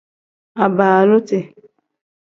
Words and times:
Abaaluti. 0.63 1.39